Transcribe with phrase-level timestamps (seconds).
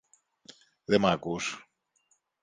[0.89, 1.45] Δε μ’ ακούς